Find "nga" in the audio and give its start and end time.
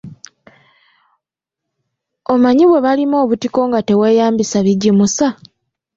3.69-3.79